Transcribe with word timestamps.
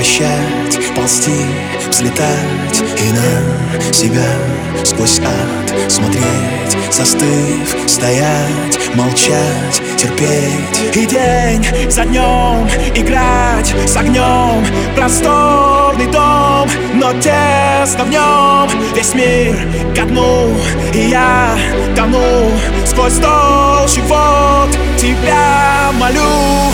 Начать 0.00 0.94
ползти, 0.96 1.44
взлетать 1.90 2.82
И 2.96 3.12
на 3.12 3.92
себя 3.92 4.24
сквозь 4.82 5.20
ад 5.20 5.92
смотреть. 5.92 6.24
Застыв, 6.90 7.76
стоять, 7.86 8.80
молчать, 8.94 9.82
терпеть. 9.98 10.96
И 10.96 11.04
день 11.04 11.90
за 11.90 12.04
днем 12.06 12.66
играть 12.94 13.74
с 13.86 13.94
огнем. 13.94 14.64
Просторный 14.96 16.06
дом, 16.06 16.70
но 16.94 17.12
тесно 17.20 18.04
в 18.04 18.08
нем. 18.08 18.70
Весь 18.94 19.12
мир 19.12 19.54
ко 19.94 20.06
дну, 20.06 20.48
и 20.94 21.10
я 21.10 21.58
тону. 21.94 22.50
Сквозь 22.86 23.18
толщу 23.18 24.00
вод 24.04 24.70
тебя 24.96 25.90
молю 26.00 26.70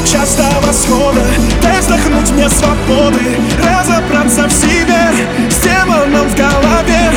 Дай 0.00 0.08
мне 0.08 0.12
час 0.12 0.34
до 0.36 0.66
восхода 0.66 1.26
Дай 1.62 1.78
вздохнуть 1.80 2.30
мне 2.30 2.48
свободы 2.48 3.20
Разобраться 3.58 4.46
в 4.48 4.52
себе 4.52 5.12
С 5.50 5.56
демоном 5.62 6.28
в 6.28 6.34
голове. 6.34 7.12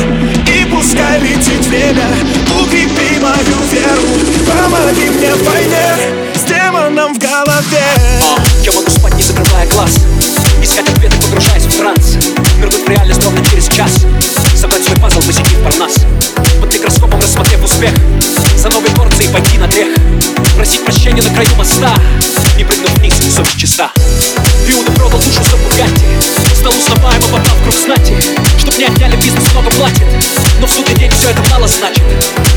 И 0.52 0.64
пускай 0.66 1.18
летит 1.20 1.64
время 1.66 2.04
Укрепи 2.60 3.18
мою 3.20 3.58
веру. 3.72 4.02
Помоги 4.46 5.08
мне 5.08 5.34
в 5.34 5.44
войне 5.44 6.34
С 6.34 6.42
демоном 6.42 7.14
в 7.14 7.18
голове. 7.18 7.84
Я 8.62 8.72
могу 8.72 8.90
спать, 8.90 9.14
не 9.14 9.22
закрывая 9.22 9.66
глаз. 9.68 9.96
Искать 10.62 10.88
ответы, 10.88 11.16
погружаясь 11.22 11.64
в 11.64 11.78
транс. 11.78 12.18
Нырнуть 12.58 12.86
в 12.86 12.88
реальность 12.90 13.24
ровно 13.24 13.42
через 13.46 13.68
час. 13.68 14.04
Собрать 14.54 14.84
свой 14.84 14.98
пазл, 14.98 15.20
посетив 15.20 15.58
парнас. 15.62 16.04
Под 16.60 16.72
микроскопом 16.72 17.20
рассмотрев 17.20 17.64
успех. 17.64 17.92
За 18.58 18.68
новой 18.68 18.90
порцией 18.90 19.32
пойти 19.32 19.58
на 19.58 19.68
трех 19.68 19.88
Просить 20.56 20.84
прощения 20.84 21.22
на 21.22 21.30
краю 21.30 21.48
моста 21.56 21.94
Не 28.84 28.90
отняли 28.90 29.16
бизнес, 29.16 29.50
много 29.52 29.70
платит? 29.70 30.04
Но 30.60 30.66
в 30.66 30.70
судный 30.70 30.94
день 30.94 31.10
все 31.10 31.30
это 31.30 31.42
мало 31.50 31.66
значит. 31.66 32.02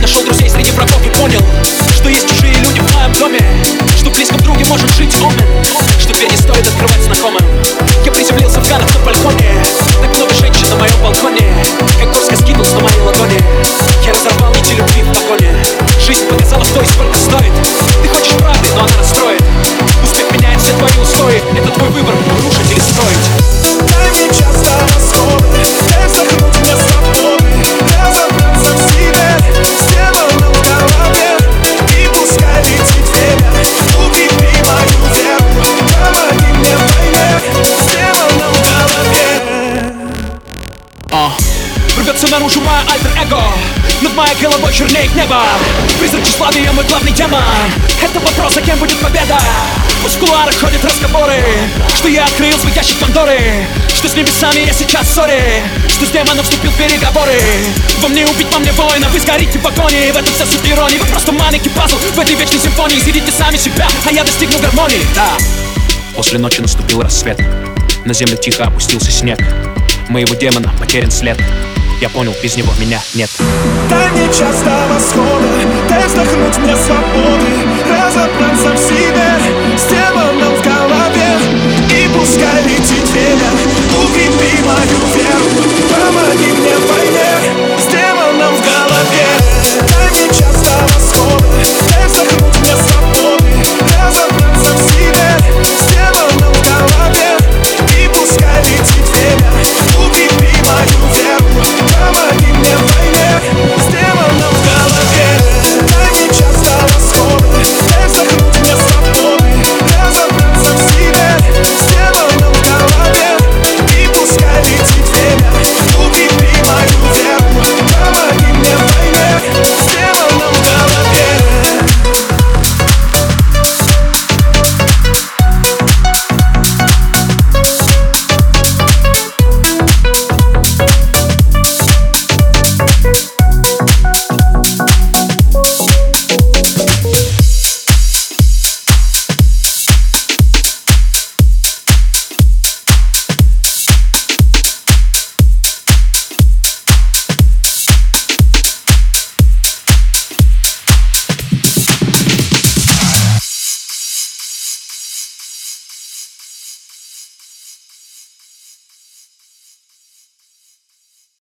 Нашел 0.02 0.22
друзей 0.24 0.50
среди 0.50 0.72
врагов 0.72 1.00
и 1.06 1.10
понял 1.12 1.40
Что 1.96 2.10
есть 2.10 2.28
чужие 2.28 2.54
люди 2.56 2.82
в 2.82 2.96
моем 2.96 3.14
доме 3.14 3.40
Что 3.96 4.10
в 4.10 4.14
близком 4.14 4.38
друге 4.40 4.66
может 4.66 4.94
жить 4.94 5.16
омен 5.22 5.64
Что 5.98 6.14
дверь 6.14 6.30
не 6.30 6.36
стоит 6.36 6.68
открывать 6.68 7.02
знакомым. 7.02 7.42
Я 8.04 8.12
приземлился 8.12 8.60
в 8.60 8.68
Ганах 8.68 8.94
на 8.94 9.06
балконе 9.06 9.64
Так 10.02 10.18
много 10.18 10.34
женщин 10.34 10.70
на 10.70 10.76
моем 10.76 11.02
балконе. 11.02 11.48
Как 11.98 12.14
горска 12.14 12.36
скинулся 12.36 12.76
на 12.76 12.84
моей 12.84 13.00
ладони 13.00 13.40
Я 14.06 14.12
разорвал 14.12 14.54
нити 14.54 14.74
любви 14.74 15.04
в 15.04 15.14
погоне. 15.14 15.56
Жизнь 16.06 16.26
показала, 16.28 16.66
что 16.66 16.82
и 16.82 16.86
Рвется 41.98 42.28
наружу 42.30 42.62
мое 42.62 42.80
альтер-эго. 42.92 43.42
Над 44.02 44.14
моей 44.14 44.36
головой 44.36 44.72
чернеет 44.74 45.14
небо. 45.16 45.44
Призрак 46.00 46.24
тщеславия 46.24 46.72
мой 46.72 46.86
главный 46.86 47.12
демон 47.12 47.42
Это 48.02 48.20
вопрос, 48.20 48.58
а 48.58 48.62
кем 48.62 48.78
будет 48.78 48.98
победа. 49.00 49.40
Пусть 50.04 50.18
в 50.18 50.20
кулуарах 50.20 50.56
ходят 50.56 50.84
разговоры 50.86 51.44
Что 51.96 52.08
я 52.08 52.26
открыл 52.26 52.58
свой 52.60 52.72
ящик 52.74 52.98
Пандоры 53.00 53.40
Что 53.94 54.08
с 54.08 54.16
небесами 54.16 54.66
я 54.66 54.74
сейчас 54.74 55.10
ссоре 55.10 55.64
Что 55.90 56.06
с 56.06 56.10
демоном 56.10 56.44
вступил 56.44 56.72
в 56.72 56.78
переговоры. 56.78 57.42
Во 58.02 58.08
мне 58.08 58.26
убить, 58.28 58.48
во 58.54 58.60
мне 58.60 58.72
воина 58.74 59.10
Вы 59.10 59.20
сгорите 59.20 59.58
в 59.58 59.66
огонь, 59.66 59.94
в 60.12 60.16
этом 60.16 60.34
вся 60.34 60.46
суть 60.46 60.70
иронии 60.70 60.98
Вы 60.98 61.06
просто 61.08 61.32
маленький 61.32 61.70
пазл 61.70 61.98
в 61.98 62.20
этой 62.20 62.36
вечной 62.36 62.60
симфонии. 62.60 63.00
Съедите 63.00 63.32
сами 63.32 63.58
себя, 63.58 63.88
а 64.06 64.12
я 64.12 64.24
достигну 64.24 64.60
гармонии. 64.60 65.02
Да, 65.16 65.30
После 66.16 66.40
ночи 66.40 66.62
наступил 66.62 67.02
рассвет. 67.02 67.40
На 68.06 68.14
землю 68.14 68.38
тихо 68.38 68.66
опустился 68.66 69.12
снег. 69.12 69.40
Моего 70.10 70.36
демона 70.36 70.74
потерян 70.80 71.12
след 71.12 71.38
Я 72.00 72.10
понял, 72.10 72.36
без 72.44 72.56
него 72.56 72.72
меня 72.80 73.02
нет. 73.16 73.30
Дай 73.90 74.12
мне 74.12 74.28
час 74.32 74.62
до 74.62 74.88
восхода 74.88 75.48
Дай 75.90 76.06
вздохнуть 76.06 76.58
мне 76.60 76.76
свободы 76.76 77.47